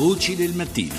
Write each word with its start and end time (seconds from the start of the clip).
Voci 0.00 0.34
del 0.34 0.54
mattino. 0.54 0.98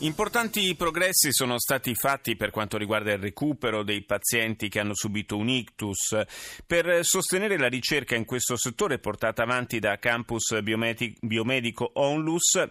Importanti 0.00 0.74
progressi 0.76 1.32
sono 1.32 1.58
stati 1.58 1.94
fatti 1.94 2.36
per 2.36 2.50
quanto 2.50 2.76
riguarda 2.76 3.12
il 3.12 3.18
recupero 3.18 3.82
dei 3.82 4.04
pazienti 4.04 4.68
che 4.68 4.80
hanno 4.80 4.94
subito 4.94 5.38
un 5.38 5.48
ictus. 5.48 6.20
Per 6.66 7.02
sostenere 7.02 7.56
la 7.56 7.68
ricerca 7.68 8.16
in 8.16 8.26
questo 8.26 8.58
settore 8.58 8.98
portata 8.98 9.44
avanti 9.44 9.78
da 9.78 9.98
Campus 9.98 10.60
Biomedico 10.60 11.90
Onlus, 11.94 12.68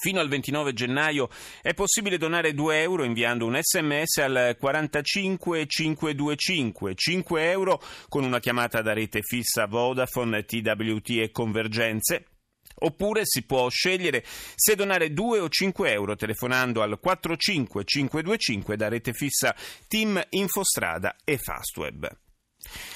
Fino 0.00 0.20
al 0.20 0.28
29 0.30 0.72
gennaio 0.72 1.28
è 1.60 1.74
possibile 1.74 2.16
donare 2.16 2.54
2 2.54 2.80
euro 2.80 3.04
inviando 3.04 3.44
un 3.44 3.58
sms 3.60 4.16
al 4.16 4.56
45525, 4.58 6.94
5 6.94 7.50
euro 7.50 7.78
con 8.08 8.24
una 8.24 8.40
chiamata 8.40 8.80
da 8.80 8.94
rete 8.94 9.20
fissa 9.20 9.66
Vodafone, 9.66 10.46
TWT 10.46 11.10
e 11.18 11.30
Convergenze 11.30 12.28
Oppure 12.76 13.22
si 13.24 13.44
può 13.44 13.68
scegliere 13.68 14.24
se 14.24 14.74
donare 14.74 15.12
2 15.12 15.40
o 15.40 15.48
5 15.48 15.90
euro 15.90 16.16
telefonando 16.16 16.82
al 16.82 16.98
45525 17.00 18.76
da 18.76 18.88
rete 18.88 19.12
fissa 19.12 19.54
Team 19.86 20.20
Infostrada 20.30 21.16
e 21.24 21.38
Fastweb. 21.38 22.08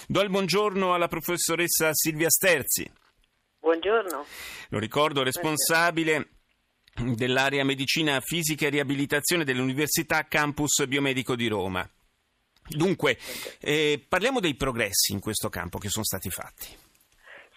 Do 0.06 0.20
il 0.20 0.30
buongiorno 0.30 0.94
alla 0.94 1.08
professoressa 1.08 1.90
Silvia 1.92 2.30
Sterzi. 2.30 2.90
Buongiorno. 3.58 4.24
Lo 4.68 4.78
ricordo, 4.78 5.22
responsabile 5.22 6.28
dell'area 6.94 7.64
medicina 7.64 8.20
fisica 8.20 8.66
e 8.66 8.70
riabilitazione 8.70 9.44
dell'Università 9.44 10.26
Campus 10.28 10.86
Biomedico 10.86 11.34
di 11.34 11.48
Roma. 11.48 11.88
Dunque, 12.68 13.18
eh, 13.60 14.04
parliamo 14.08 14.40
dei 14.40 14.54
progressi 14.54 15.12
in 15.12 15.20
questo 15.20 15.48
campo 15.48 15.78
che 15.78 15.88
sono 15.88 16.04
stati 16.04 16.30
fatti. 16.30 16.85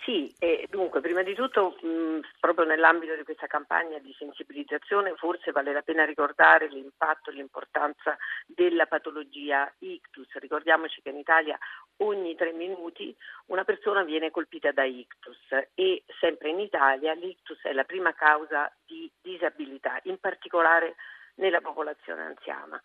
Sì, 0.10 0.34
e 0.40 0.66
dunque, 0.72 1.02
prima 1.02 1.22
di 1.22 1.36
tutto, 1.36 1.78
mh, 1.84 2.22
proprio 2.40 2.66
nell'ambito 2.66 3.16
di 3.16 3.24
questa 3.24 3.46
campagna 3.46 4.00
di 4.00 4.12
sensibilizzazione, 4.18 5.14
forse 5.16 5.52
vale 5.52 5.72
la 5.72 5.84
pena 5.84 6.04
ricordare 6.04 6.68
l'impatto 6.68 7.30
e 7.30 7.34
l'importanza 7.34 8.18
della 8.48 8.88
patologia 8.88 9.72
ictus. 9.78 10.28
Ricordiamoci 10.40 11.04
che 11.04 11.10
in 11.10 11.18
Italia 11.18 11.60
ogni 11.98 12.34
tre 12.34 12.54
minuti 12.54 13.16
una 13.50 13.64
persona 13.64 14.02
viene 14.02 14.32
colpita 14.32 14.72
da 14.72 14.84
ictus 14.84 15.38
e 15.76 16.04
sempre 16.20 16.50
in 16.50 16.60
Italia 16.60 17.14
l'ictus 17.14 17.62
è 17.62 17.74
la 17.74 17.84
prima 17.84 18.12
causa 18.14 18.76
di 18.88 19.12
disabilità, 19.22 20.00
in 20.06 20.18
particolare 20.18 20.96
nella 21.36 21.62
popolazione 21.62 22.24
anziana 22.24 22.82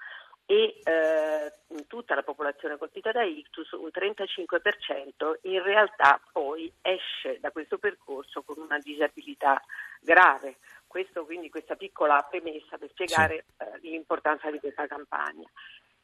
e 0.47 0.79
eh, 0.83 1.53
tutta 1.87 2.15
la 2.15 2.23
popolazione 2.23 2.77
colpita 2.77 3.13
da 3.13 3.23
ictus, 3.23 3.71
un 3.73 3.89
35% 3.93 5.39
in 5.43 5.63
realtà 5.63 6.21
poi 6.33 6.71
esce 6.83 7.39
da 7.41 7.51
questo 7.51 7.79
percorso 7.79 8.43
con 8.43 8.57
una 8.59 8.79
disabilità 8.79 9.63
grave. 10.01 10.57
Questo, 10.87 11.25
quindi 11.25 11.49
questa 11.49 11.75
piccola 11.75 12.25
premessa 12.29 12.79
per 12.79 12.91
spiegare 12.91 13.47
sì. 13.57 13.65
eh, 13.65 13.79
l'importanza 13.81 14.51
di 14.51 14.61
questa 14.61 14.87
campagna. 14.87 15.49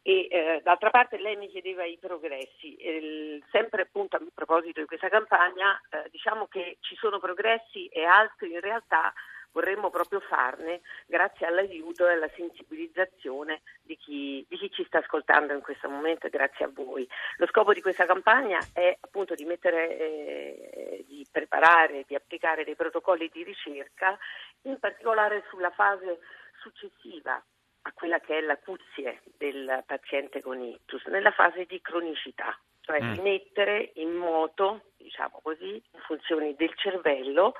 E 0.02 0.28
eh, 0.30 0.60
d'altra 0.64 0.88
parte 0.88 1.18
lei 1.18 1.36
mi 1.36 1.48
chiedeva 1.48 1.84
i 1.84 1.98
progressi, 1.98 2.74
Il, 2.80 3.44
sempre 3.50 3.82
appunto 3.82 4.16
a 4.16 4.22
proposito 4.34 4.80
di 4.80 4.86
questa 4.86 5.08
campagna, 5.08 5.78
eh, 5.90 6.08
diciamo 6.10 6.46
che 6.46 6.78
ci 6.80 6.96
sono 6.96 7.18
progressi 7.18 7.86
e 7.88 8.04
altri 8.04 8.52
in 8.52 8.60
realtà 8.60 9.12
vorremmo 9.52 9.90
proprio 9.90 10.20
farne 10.20 10.80
grazie 11.06 11.46
all'aiuto 11.46 12.06
e 12.06 12.12
alla 12.12 12.30
sensibilizzazione 12.34 13.62
di 13.82 13.96
chi, 13.96 14.44
di 14.48 14.56
chi, 14.56 14.70
ci 14.70 14.84
sta 14.84 14.98
ascoltando 14.98 15.52
in 15.52 15.60
questo 15.60 15.88
momento 15.88 16.26
e 16.26 16.30
grazie 16.30 16.64
a 16.64 16.70
voi. 16.72 17.08
Lo 17.36 17.46
scopo 17.46 17.72
di 17.72 17.80
questa 17.80 18.06
campagna 18.06 18.58
è 18.72 18.96
appunto 19.00 19.34
di 19.34 19.44
mettere, 19.44 19.98
eh, 19.98 21.04
di 21.06 21.26
preparare, 21.30 22.04
di 22.06 22.14
applicare 22.14 22.64
dei 22.64 22.76
protocolli 22.76 23.28
di 23.32 23.42
ricerca, 23.42 24.18
in 24.62 24.78
particolare 24.78 25.44
sulla 25.48 25.70
fase 25.70 26.20
successiva 26.60 27.42
a 27.82 27.92
quella 27.92 28.20
che 28.20 28.38
è 28.38 28.40
l'acuzie 28.40 29.22
del 29.38 29.82
paziente 29.86 30.42
con 30.42 30.60
ictus, 30.60 31.04
nella 31.06 31.30
fase 31.30 31.64
di 31.64 31.80
cronicità, 31.80 32.58
cioè 32.80 33.02
mm. 33.02 33.12
di 33.14 33.20
mettere 33.20 33.92
in 33.94 34.12
moto, 34.12 34.90
diciamo 34.98 35.40
così, 35.42 35.82
funzioni 36.06 36.54
del 36.56 36.74
cervello 36.74 37.54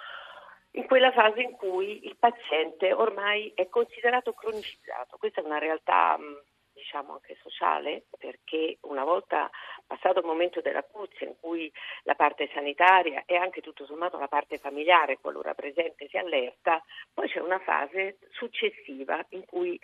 in 0.72 0.86
quella 0.86 1.12
fase 1.12 1.42
in 1.42 1.52
cui 1.52 2.06
il 2.06 2.16
paziente 2.16 2.92
ormai 2.92 3.52
è 3.54 3.68
considerato 3.68 4.32
cronicizzato. 4.32 5.16
Questa 5.18 5.40
è 5.40 5.44
una 5.44 5.58
realtà 5.58 6.16
mm, 6.18 6.34
diciamo 6.72 7.14
anche 7.14 7.36
sociale, 7.42 8.04
perché 8.18 8.78
una 8.82 9.04
volta 9.04 9.50
passato 9.86 10.20
il 10.20 10.26
momento 10.26 10.60
della 10.60 10.82
cuzia 10.82 11.26
in 11.26 11.34
cui 11.40 11.70
la 12.04 12.14
parte 12.14 12.48
sanitaria 12.54 13.24
e 13.26 13.36
anche 13.36 13.60
tutto 13.60 13.84
sommato 13.84 14.18
la 14.18 14.28
parte 14.28 14.58
familiare, 14.58 15.18
qualora 15.18 15.54
presente, 15.54 16.08
si 16.08 16.16
allerta, 16.16 16.82
poi 17.12 17.28
c'è 17.28 17.40
una 17.40 17.58
fase 17.58 18.18
successiva 18.30 19.24
in 19.30 19.44
cui 19.44 19.78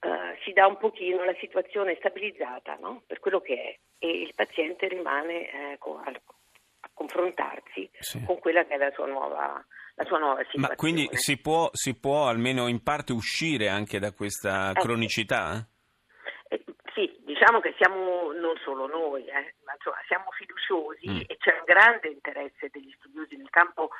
uh, 0.00 0.36
si 0.44 0.52
dà 0.52 0.66
un 0.66 0.76
pochino 0.76 1.24
la 1.24 1.34
situazione 1.40 1.96
stabilizzata 1.96 2.76
no? 2.80 3.02
per 3.06 3.18
quello 3.18 3.40
che 3.40 3.54
è 3.54 3.78
e 3.98 4.20
il 4.20 4.34
paziente 4.34 4.88
rimane 4.88 5.72
eh, 5.72 5.78
con, 5.78 6.02
confrontarsi 6.96 7.88
sì. 8.00 8.24
con 8.24 8.38
quella 8.38 8.64
che 8.64 8.74
è 8.74 8.78
la 8.78 8.90
sua 8.92 9.06
nuova 9.06 9.64
la 9.96 10.04
sua 10.04 10.18
nuova 10.18 10.40
situazione. 10.40 10.68
Ma 10.68 10.74
quindi 10.74 11.08
si 11.12 11.38
può, 11.38 11.70
si 11.72 11.98
può 11.98 12.28
almeno 12.28 12.68
in 12.68 12.82
parte 12.82 13.12
uscire 13.12 13.68
anche 13.68 13.98
da 13.98 14.12
questa 14.12 14.70
eh, 14.70 14.74
cronicità? 14.74 15.66
Eh, 16.48 16.62
sì, 16.92 17.16
diciamo 17.24 17.60
che 17.60 17.74
siamo 17.78 18.30
non 18.32 18.56
solo 18.62 18.86
noi, 18.86 19.24
eh, 19.24 19.54
ma 19.64 19.72
insomma, 19.72 19.96
siamo 20.06 20.30
fiduciosi 20.32 21.08
mm. 21.08 21.20
e 21.26 21.36
c'è 21.38 21.52
un 21.52 21.64
grande 21.64 22.08
interesse 22.08 22.68
degli 22.70 22.92
studiosi 22.98 23.36
nel 23.36 23.48
campo 23.48 23.90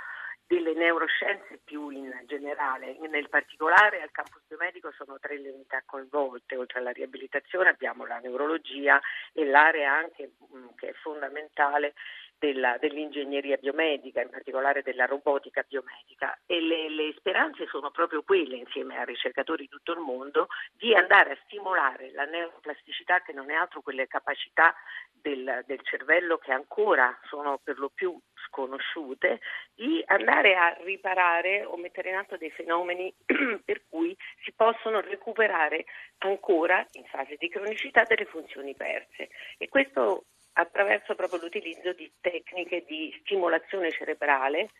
delle 0.46 0.74
neuroscienze 0.74 1.58
più 1.64 1.90
in 1.90 2.12
generale, 2.26 2.96
nel 3.08 3.28
particolare 3.28 4.00
al 4.00 4.12
campus 4.12 4.42
biomedico 4.46 4.92
sono 4.92 5.18
tre 5.18 5.38
le 5.38 5.50
unità 5.50 5.82
coinvolte, 5.84 6.56
oltre 6.56 6.78
alla 6.78 6.92
riabilitazione 6.92 7.70
abbiamo 7.70 8.06
la 8.06 8.18
neurologia 8.18 9.00
e 9.32 9.44
l'area 9.44 9.92
anche 9.92 10.30
mh, 10.38 10.56
mm, 10.56 10.66
che 10.76 10.90
è 10.90 10.92
fondamentale 11.02 11.94
della, 12.38 12.76
dell'ingegneria 12.78 13.56
biomedica, 13.56 14.20
in 14.20 14.30
particolare 14.30 14.82
della 14.82 15.06
robotica 15.06 15.64
biomedica 15.66 16.38
e 16.46 16.60
le, 16.60 16.90
le, 16.90 17.14
speranze 17.16 17.66
sono 17.66 17.90
proprio 17.90 18.22
quelle, 18.22 18.56
insieme 18.56 18.98
a 18.98 19.04
ricercatori 19.04 19.64
di 19.64 19.68
tutto 19.68 19.92
il 19.92 20.00
mondo, 20.00 20.48
di 20.72 20.94
andare 20.94 21.32
a 21.32 21.38
stimolare 21.44 22.12
la 22.12 22.24
neuroplasticità 22.24 23.22
che 23.22 23.32
non 23.32 23.50
è 23.50 23.54
altro 23.54 23.80
quelle 23.80 24.06
capacità 24.06 24.74
del, 25.12 25.64
del 25.66 25.80
cervello 25.82 26.38
che 26.38 26.52
ancora 26.52 27.18
sono 27.24 27.58
per 27.62 27.78
lo 27.78 27.88
più 27.88 28.18
sconosciute, 28.46 29.40
di 29.74 30.02
andare 30.06 30.54
a 30.54 30.76
riparare 30.84 31.64
o 31.64 31.76
mettere 31.76 32.10
in 32.10 32.16
atto 32.16 32.36
dei 32.36 32.50
fenomeni 32.50 33.12
per 33.64 33.82
cui 33.88 34.16
si 34.44 34.52
possono 34.52 35.00
recuperare 35.00 35.84
ancora 36.18 36.86
in 36.92 37.04
fase 37.06 37.36
di 37.38 37.48
cronicità 37.48 38.04
delle 38.04 38.26
funzioni 38.26 38.74
perse. 38.74 39.30
E 39.58 39.68
questo 39.68 40.26
attraverso 40.58 41.14
proprio 41.14 41.40
l'utilizzo 41.40 41.92
di 41.92 42.10
tecniche 42.20 42.84
di 42.86 43.14
stimolazione 43.20 43.90
cerebrale. 43.90 44.70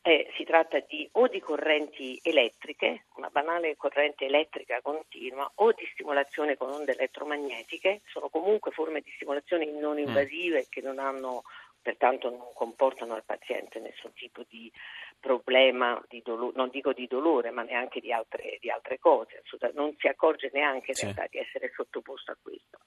Eh, 0.00 0.30
si 0.36 0.44
tratta 0.44 0.78
di, 0.88 1.08
o 1.12 1.26
di 1.26 1.40
correnti 1.40 2.18
elettriche, 2.22 3.06
una 3.16 3.30
banale 3.30 3.76
corrente 3.76 4.26
elettrica 4.26 4.80
continua, 4.80 5.50
o 5.56 5.72
di 5.72 5.86
stimolazione 5.92 6.56
con 6.56 6.70
onde 6.70 6.92
elettromagnetiche, 6.92 8.02
sono 8.06 8.28
comunque 8.28 8.70
forme 8.70 9.00
di 9.00 9.10
stimolazione 9.16 9.66
non 9.66 9.96
mm. 9.96 10.06
invasive 10.06 10.66
che 10.70 10.80
non 10.80 10.98
hanno, 10.98 11.42
pertanto 11.82 12.30
non 12.30 12.52
comportano 12.54 13.14
al 13.14 13.24
paziente 13.24 13.80
nessun 13.80 14.12
tipo 14.14 14.44
di 14.48 14.70
problema, 15.18 16.00
di 16.08 16.22
dolo- 16.24 16.52
non 16.54 16.70
dico 16.70 16.92
di 16.92 17.08
dolore, 17.08 17.50
ma 17.50 17.62
neanche 17.62 18.00
di 18.00 18.12
altre, 18.12 18.58
di 18.60 18.70
altre 18.70 18.98
cose, 18.98 19.42
non 19.74 19.94
si 19.98 20.06
accorge 20.06 20.48
neanche 20.52 20.92
in 20.92 20.96
sì. 20.96 21.04
realtà 21.04 21.26
di 21.28 21.38
essere 21.38 21.72
sottoposto 21.74 22.30
a 22.30 22.38
questo. 22.40 22.78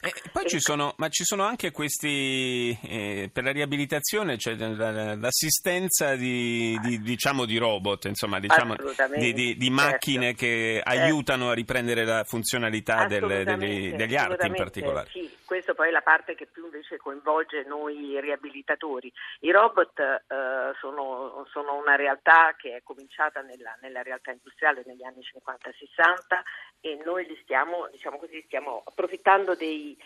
E 0.00 0.12
poi 0.32 0.46
ci 0.46 0.60
sono, 0.60 0.94
ma 0.98 1.08
ci 1.08 1.24
sono 1.24 1.44
anche 1.44 1.70
questi, 1.70 2.76
eh, 2.82 3.30
per 3.32 3.44
la 3.44 3.52
riabilitazione, 3.52 4.36
cioè 4.38 4.54
l'assistenza 4.54 6.14
di, 6.14 6.78
di, 6.82 7.00
diciamo, 7.00 7.44
di 7.44 7.56
robot, 7.56 8.04
insomma, 8.06 8.38
diciamo, 8.40 8.76
di, 9.16 9.56
di, 9.56 9.70
macchine 9.70 10.26
certo. 10.26 10.38
che 10.40 10.82
certo. 10.84 10.90
aiutano 10.90 11.50
a 11.50 11.54
riprendere 11.54 12.04
la 12.04 12.24
funzionalità 12.24 13.06
del, 13.06 13.44
degli, 13.44 13.92
degli 13.94 14.16
arti 14.16 14.46
in 14.46 14.54
particolare. 14.54 15.08
Sì, 15.10 15.30
questa 15.44 15.74
poi 15.74 15.88
è 15.88 15.90
la 15.90 16.02
parte 16.02 16.34
che 16.34 16.46
più 16.46 16.64
invece 16.64 16.96
coinvolge 16.96 17.64
noi 17.64 18.20
riabilitatori. 18.20 19.12
I 19.40 19.50
robot 19.50 19.98
eh, 19.98 20.72
sono, 20.80 21.46
sono, 21.50 21.76
una 21.76 21.96
realtà 21.96 22.54
che 22.56 22.76
è 22.76 22.82
cominciata 22.82 23.40
nella, 23.42 23.76
nella 23.80 24.02
realtà 24.02 24.30
industriale 24.30 24.82
negli 24.86 25.04
anni 25.04 25.20
50-60 25.20 26.42
e 26.80 27.00
noi 27.04 27.26
li 27.26 27.38
stiamo, 27.42 27.88
diciamo 27.90 28.18
così, 28.18 28.42
stiamo 28.46 28.82
approfittando 28.84 29.54
dei, 29.54 29.96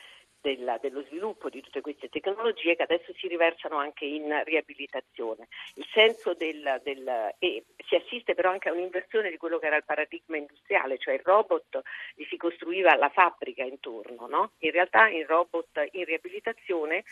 della, 0.41 0.79
dello 0.81 1.03
sviluppo 1.05 1.49
di 1.49 1.61
tutte 1.61 1.81
queste 1.81 2.09
tecnologie 2.09 2.77
che 2.77 2.83
adesso 2.83 3.13
si 3.15 3.29
riversano 3.29 3.77
anche 3.77 4.05
in 4.05 4.43
riabilitazione. 4.45 5.49
Il 5.75 5.87
senso 5.93 6.35
del, 6.35 6.81
del, 6.83 7.35
e 7.39 7.65
si 7.87 7.95
assiste 7.95 8.35
però 8.35 8.51
anche 8.51 8.69
a 8.69 8.73
un'inversione 8.73 9.31
di 9.31 9.37
quello 9.37 9.59
che 9.59 9.67
era 9.67 9.77
il 9.77 9.85
paradigma 9.85 10.37
industriale, 10.37 10.99
cioè 10.99 11.15
il 11.15 11.23
robot 11.25 11.81
gli 12.15 12.25
si 12.25 12.37
costruiva 12.37 12.97
la 12.97 13.09
fabbrica 13.09 13.65
intorno, 13.65 14.27
no? 14.27 14.53
in 14.59 14.71
realtà 14.71 15.09
il 15.09 15.27
robot 15.27 15.89
in 15.93 16.05
riabilitazione 16.05 17.05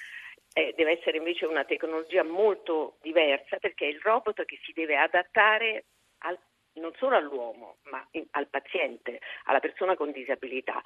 eh, 0.53 0.73
deve 0.77 0.99
essere 0.99 1.19
invece 1.19 1.47
una 1.47 1.65
tecnologia 1.65 2.23
molto 2.23 2.97
diversa 3.03 3.59
perché 3.59 3.87
è 3.87 3.91
il 3.91 4.01
robot 4.01 4.45
che 4.45 4.59
si 4.63 4.73
deve 4.73 4.97
adattare 4.97 5.85
al 6.19 6.39
non 6.77 6.93
solo 6.97 7.17
all'uomo, 7.17 7.77
ma 7.85 8.07
al 8.33 8.49
paziente, 8.49 9.21
alla 9.45 9.61
persona 9.61 9.95
con 9.95 10.11
disabilità. 10.11 10.83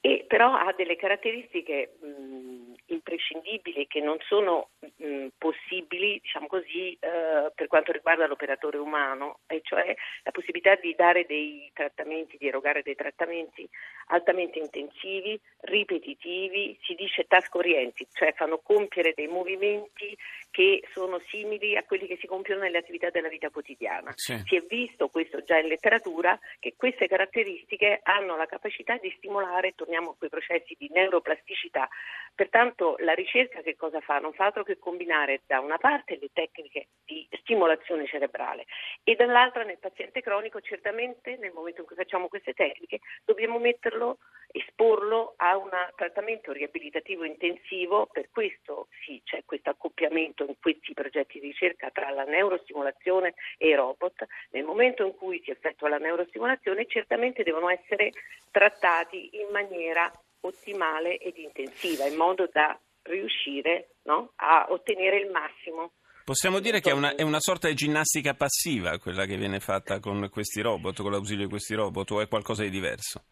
E 0.00 0.24
però 0.26 0.52
ha 0.54 0.72
delle 0.72 0.96
caratteristiche 0.96 1.92
mh, 2.00 2.72
imprescindibili 2.86 3.86
che 3.86 4.00
non 4.00 4.16
sono 4.26 4.70
mh, 4.96 5.28
possibili, 5.38 6.18
diciamo 6.20 6.48
così, 6.48 6.96
eh, 6.98 7.52
per 7.54 7.66
quanto 7.68 7.92
riguarda 7.92 8.26
l'operatore 8.26 8.78
umano, 8.78 9.38
e 9.46 9.60
cioè 9.62 9.94
la 10.24 10.30
possibilità 10.32 10.74
di 10.74 10.94
dare 10.96 11.24
dei 11.24 11.70
trattamenti, 11.72 12.36
di 12.36 12.48
erogare 12.48 12.82
dei 12.82 12.96
trattamenti 12.96 13.68
altamente 14.06 14.58
intensivi, 14.58 15.38
ripetitivi, 15.60 16.76
si 16.82 16.94
dice 16.94 17.24
task 17.28 17.54
oriented, 17.54 18.08
cioè 18.12 18.32
fanno 18.32 18.58
compiere 18.58 19.12
dei 19.14 19.28
movimenti 19.28 20.16
che 20.52 20.82
sono 20.92 21.18
simili 21.28 21.76
a 21.76 21.82
quelli 21.82 22.06
che 22.06 22.18
si 22.20 22.26
compiono 22.26 22.60
nelle 22.60 22.76
attività 22.76 23.08
della 23.08 23.28
vita 23.28 23.48
quotidiana. 23.48 24.12
Sì. 24.14 24.40
Si 24.44 24.54
è 24.54 24.60
visto 24.68 25.08
questo 25.08 25.42
già 25.42 25.58
in 25.58 25.66
letteratura 25.66 26.38
che 26.60 26.74
queste 26.76 27.08
caratteristiche 27.08 28.00
hanno 28.02 28.36
la 28.36 28.46
capacità 28.46 28.98
di 28.98 29.12
stimolare, 29.16 29.72
torniamo 29.74 30.10
a 30.10 30.14
quei 30.16 30.28
processi 30.28 30.76
di 30.78 30.90
neuroplasticità. 30.92 31.88
Pertanto 32.34 32.96
la 32.98 33.14
ricerca 33.14 33.62
che 33.62 33.76
cosa 33.76 34.00
fa? 34.00 34.18
Non 34.18 34.34
fa 34.34 34.44
altro 34.44 34.62
che 34.62 34.78
combinare 34.78 35.40
da 35.46 35.60
una 35.60 35.78
parte 35.78 36.18
le 36.20 36.28
tecniche 36.32 36.88
di 37.04 37.26
stimolazione 37.40 38.06
cerebrale 38.06 38.66
e 39.02 39.14
dall'altra 39.14 39.64
nel 39.64 39.78
paziente 39.78 40.20
cronico 40.20 40.60
certamente 40.60 41.36
nel 41.38 41.52
momento 41.52 41.80
in 41.80 41.86
cui 41.86 41.96
facciamo 41.96 42.28
queste 42.28 42.52
tecniche 42.52 43.00
dobbiamo 43.24 43.58
metterlo 43.58 44.18
esporlo 44.52 45.34
a 45.36 45.56
un 45.56 45.70
trattamento 45.96 46.52
riabilitativo 46.52 47.24
intensivo, 47.24 48.06
per 48.06 48.28
questo 48.30 48.88
sì, 49.04 49.20
c'è 49.24 49.44
questo 49.44 49.70
accoppiamento 49.70 50.44
in 50.44 50.54
questi 50.60 50.92
progetti 50.92 51.40
di 51.40 51.48
ricerca 51.48 51.90
tra 51.90 52.10
la 52.10 52.24
neurostimolazione 52.24 53.34
e 53.58 53.68
i 53.68 53.74
robot. 53.74 54.26
Nel 54.50 54.64
momento 54.64 55.04
in 55.04 55.14
cui 55.14 55.40
si 55.44 55.50
effettua 55.50 55.88
la 55.88 55.98
neurostimolazione 55.98 56.86
certamente 56.86 57.42
devono 57.42 57.68
essere 57.68 58.10
trattati 58.50 59.30
in 59.32 59.48
maniera 59.50 60.10
ottimale 60.40 61.18
ed 61.18 61.36
intensiva, 61.38 62.06
in 62.06 62.16
modo 62.16 62.48
da 62.52 62.78
riuscire 63.02 63.94
no, 64.02 64.32
a 64.36 64.66
ottenere 64.68 65.18
il 65.18 65.30
massimo 65.30 65.92
Possiamo 66.24 66.60
dire 66.60 66.80
che 66.80 66.90
è 66.90 66.92
una, 66.92 67.16
è 67.16 67.22
una, 67.22 67.40
sorta 67.40 67.66
di 67.66 67.74
ginnastica 67.74 68.34
passiva 68.34 68.96
quella 68.98 69.24
che 69.26 69.36
viene 69.36 69.58
fatta 69.58 69.98
con 69.98 70.28
questi 70.30 70.60
robot, 70.60 71.02
con 71.02 71.10
l'ausilio 71.10 71.44
di 71.44 71.50
questi 71.50 71.74
robot, 71.74 72.12
o 72.12 72.20
è 72.20 72.28
qualcosa 72.28 72.62
di 72.62 72.70
diverso? 72.70 73.24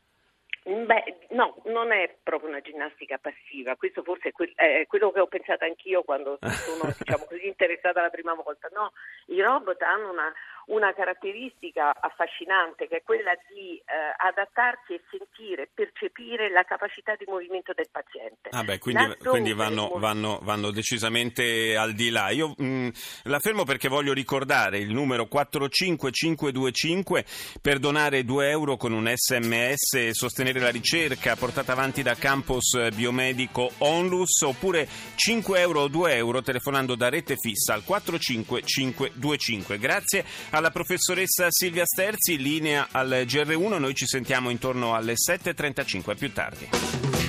Beh, 0.86 1.26
no, 1.30 1.56
non 1.64 1.90
è 1.92 2.16
proprio 2.22 2.48
una 2.48 2.60
ginnastica 2.60 3.18
passiva, 3.18 3.76
questo 3.76 4.02
forse 4.02 4.28
è, 4.28 4.32
que- 4.32 4.52
è 4.54 4.86
quello 4.86 5.10
che 5.10 5.20
ho 5.20 5.26
pensato 5.26 5.64
anch'io 5.64 6.02
quando 6.02 6.38
sono 6.40 6.92
diciamo 6.98 7.24
così, 7.26 7.46
interessata 7.46 8.00
la 8.00 8.08
prima 8.08 8.34
volta. 8.34 8.68
No, 8.72 8.92
i 9.26 9.40
robot 9.42 9.82
hanno 9.82 10.10
una, 10.10 10.32
una 10.66 10.92
caratteristica 10.94 11.94
affascinante 11.98 12.86
che 12.86 12.98
è 12.98 13.02
quella 13.02 13.32
di 13.52 13.76
eh, 13.76 13.82
adattarsi 14.16 14.94
e 14.94 15.02
sentire, 15.10 15.68
percepire 15.72 16.50
la 16.50 16.62
capacità 16.64 17.14
di 17.16 17.24
movimento 17.26 17.72
del 17.74 17.88
paziente. 17.90 18.50
Ah 18.50 18.62
beh, 18.62 18.78
quindi, 18.78 19.16
quindi 19.18 19.52
vanno, 19.52 19.90
vanno, 19.96 20.38
vanno, 20.42 20.70
decisamente 20.70 21.76
al 21.76 21.92
di 21.92 22.10
là. 22.10 22.30
Io 22.30 22.54
mh, 22.56 22.64
mm, 22.64 22.88
la 23.24 23.38
fermo 23.40 23.64
perché 23.64 23.88
voglio 23.88 24.12
ricordare 24.12 24.78
il 24.78 24.92
numero 24.92 25.26
45525 25.26 27.24
per 27.60 27.78
donare 27.78 28.24
2 28.24 28.48
euro 28.48 28.76
con 28.76 28.92
un 28.92 29.10
sms 29.12 29.94
e 29.94 30.14
sostenere 30.14 30.60
la 30.60 30.70
ricerca 30.70 31.34
portata 31.36 31.72
avanti 31.72 32.02
da 32.02 32.14
Campus 32.14 32.90
Biomedico 32.94 33.72
Onlus 33.78 34.42
oppure 34.42 34.86
5 35.16 35.60
euro 35.60 35.80
o 35.82 35.88
2 35.88 36.14
euro 36.14 36.42
telefonando 36.42 36.94
da 36.94 37.08
rete 37.08 37.36
fissa 37.36 37.74
al 37.74 37.82
45525. 37.84 39.78
Grazie 39.78 40.24
alla 40.50 40.70
professoressa 40.70 41.46
Silvia 41.50 41.84
Sterzi, 41.84 42.36
linea 42.36 42.88
al 42.90 43.24
GR1, 43.26 43.78
noi 43.78 43.94
ci 43.94 44.06
sentiamo 44.06 44.50
intorno 44.50 44.94
alle 44.94 45.14
7.35 45.14 46.16
più 46.16 46.32
tardi. 46.32 47.19